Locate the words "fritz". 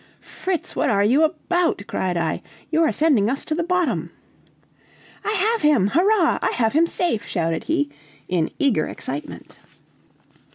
0.19-0.75